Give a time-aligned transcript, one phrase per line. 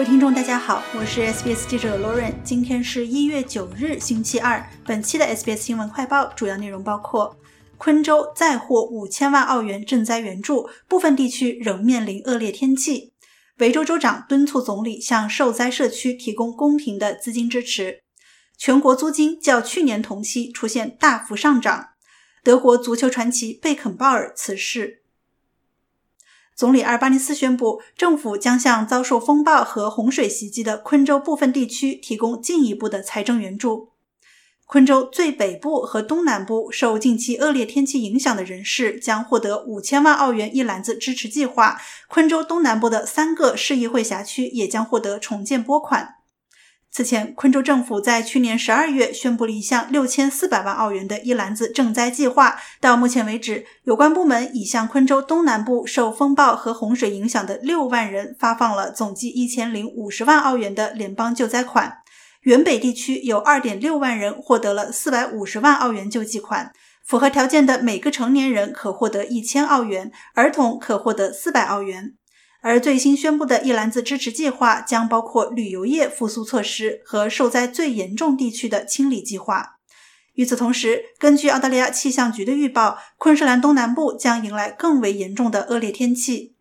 [0.00, 2.32] 各位听众，大家好，我是 SBS 记者 Lauren。
[2.42, 4.66] 今天是一月九日，星期二。
[4.86, 7.36] 本期的 SBS 新闻快报主要内容包括：
[7.76, 13.12] 昆州再获五千万澳元赈灾援助，部分地区仍面临恶劣天气；
[13.58, 18.00] 维州州长敦促总理向受灾社区提供公平的资金支持；
[18.56, 21.90] 全国租金较去年同期出现大幅上涨；
[22.42, 24.99] 德国足球传奇贝肯鲍尔辞世。
[26.60, 33.92] 总理阿尔巴尼斯宣布，政府将向遭受风暴和洪水袭击的昆州部分地区提供进一步的财政援助。
[34.66, 41.80] 昆州最北部和东南部受近期恶劣天气影响的人士将获得五千万澳元一篮子支持计划。
[42.08, 46.16] 昆州东南部的三个市议会辖区也将获得重建拨款。
[46.92, 52.56] 此前，昆州政府在去年十二月宣布了一项六千四百万澳元的一篮子赈灾计划。
[52.80, 61.98] 到目前为止，有关部门已向昆州东南部受风暴和洪水影响的六万人发放了总计一千零五十万澳元的联邦救灾款。
[62.42, 66.72] 原北地区有二点六万人获得了四百五十万澳元救济款。
[67.06, 72.14] 符合条件的每个成年人可获得一千澳元，儿童可获得四百澳元。
[72.62, 79.78] 而最新宣布的一篮子支持计划将包括旅游业复苏措施和受灾最严重地区的清理计划。
[80.34, 86.54] 与此同时，根据澳大利亚气象局的预报，昆士兰东南部将迎来更为严重的恶劣天气。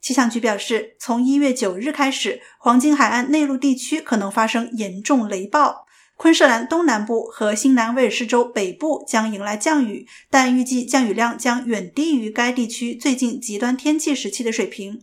[0.00, 15.02] 气象局表示，从一月九日开始，黄金海岸内陆地区可能发生严重雷暴；昆士兰东南部和新南威尔士州北部将迎来降雨，但预计降雨量将远低于该地区最近极端天气时期的水平。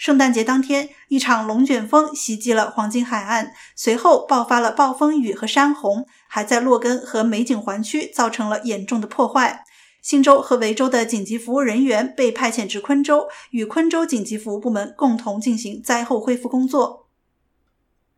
[0.00, 9.62] 圣诞节当天，一场龙卷风袭击了黄金海岸，随后爆发了暴风雨和山洪，还在洛根和美景环区造成了严重的破坏。
[10.00, 17.06] 新州和维州的紧急服务人员被派遣至昆州，与昆州紧急服务部门共同进行灾后恢复工作。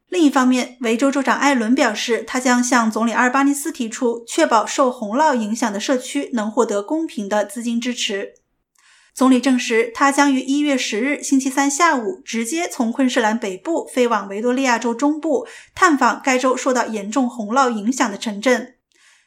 [0.08, 8.34] 另一方面，维州州长艾伦表示，他将向总理阿尔巴尼斯提出，确保受洪涝影响的社区能获得公平的资金支持。
[9.14, 18.76] 总理证实，他将于一月十日星期三下午直接从昆士兰北部飞往维多利亚州中部，探访该州受到严重洪涝影响的城镇。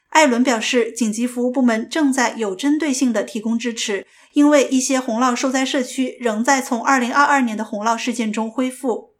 [0.09, 9.14] 艾伦表示，紧急服务部门正在有针对性地提供支持，因为一些洪涝受灾社区仍在从2022年的洪涝事件中恢复。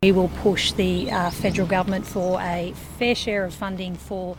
[0.00, 1.10] We will push the
[1.42, 4.36] federal government for a fair share of funding for.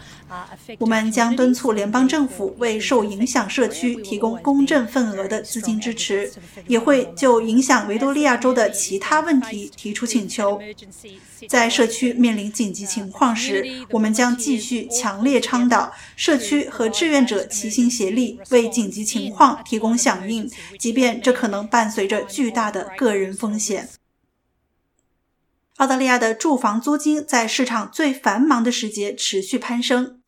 [0.78, 6.32] 我们将敦促联邦政府为受影响社区提供公正份额的资金支持，
[6.66, 10.62] 也会就影响维多利亚州的其他问题提出请求。
[11.50, 23.90] 在社区面临紧急情况时，我们将继续强烈倡导社区和志愿者齐心协力，为紧急情况提供响应，即便这可能伴随着巨大的个人风险。
[25.80, 30.20] 澳大利亚的住房租金在市场最繁忙的时节持续攀升。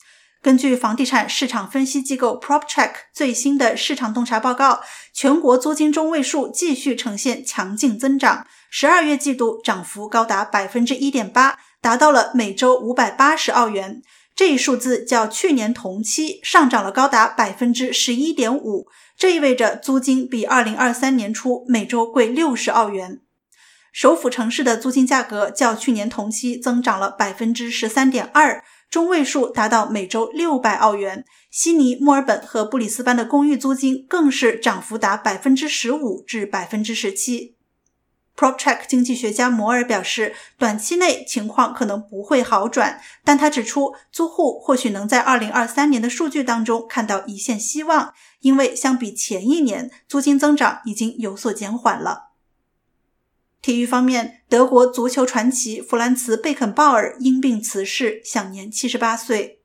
[0.41, 4.79] 根据房地产市场分析机构 PropTrack 最新的市场洞察报告，
[5.13, 14.01] 全国租金中位数继续呈现强劲增长，十二月季度涨幅高达百分之一点八，达到了每周五百八十澳元。
[14.33, 18.87] 这一数字较去年同期上涨了高达百分之十一点五，
[19.17, 23.19] 这意味着租金比二零二三年初每周贵六十澳元。
[23.91, 31.25] 首府城市的租金价格较去年同期增长了百分之十三点二，中位数达到每周六百澳元。
[31.49, 37.57] 悉尼、墨尔本和布里斯班的公寓租金更是涨幅达百分之十五至百分之十七。
[38.37, 52.30] PropTrack 经济学家摩尔表示，短期内情况可能不会好转，但他指出，租户或许能在二零二三年的数据当中看到一线希望，因为相比前一年，租金增长已经有所减缓了。
[53.61, 59.59] 体育方面，德国足球传奇弗兰茨·贝肯鲍尔因病辞世，享年七十八岁。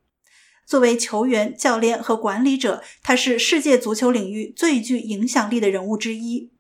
[0.66, 6.50] 作为球员、教练和管理者，他是世界足球领域最具影响力的人物之一。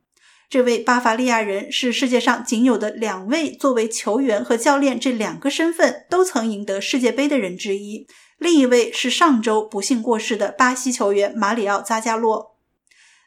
[0.48, 8.06] 这位巴伐利亚人是世界上仅有的两位作为球员和教练这两个身份都曾赢得世界杯的人之一。
[8.38, 12.55] 另一位是上周不幸过世的巴西球员马里奥·扎加洛。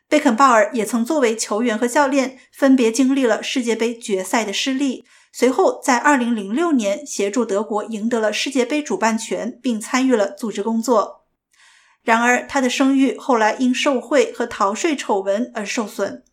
[0.09, 5.05] 贝肯鲍尔也曾作为球员和教练，分别经历了世界杯决赛的失利。
[5.31, 11.27] 随后，在2006年协助德国赢得了世界杯主办权，并参与了组织工作。
[12.01, 16.23] 然而，他的声誉后来因受贿和逃税丑闻而受损。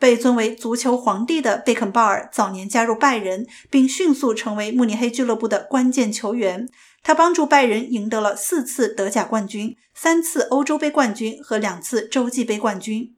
[0.00, 6.66] 被尊为足球皇帝的贝肯鲍尔早年加入拜仁，并迅速成为慕尼黑俱乐部的关键球员。
[7.02, 13.14] 他帮助拜仁赢得了四次德甲冠军、三次欧洲杯冠军和两次洲际杯冠军。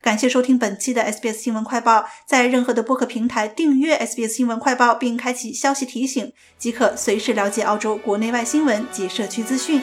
[0.00, 9.82] 感谢收听本期的 SBS 新闻快报，在任何的播客平台订阅 SBS 新闻快报，并开启消息提醒，即可随时了解澳洲国内外新闻及社区资讯。